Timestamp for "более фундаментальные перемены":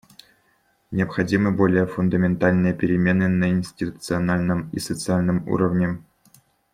1.51-3.27